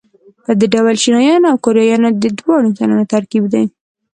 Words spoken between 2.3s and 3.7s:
دواړو انسانانو ترکیب دي.